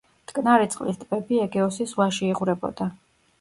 მტკნარი 0.27 0.69
წლის 0.75 0.97
ტბები 1.01 1.39
ეგეოსის 1.43 1.93
ზღვაში 1.93 2.27
იღვრებოდა. 2.31 2.89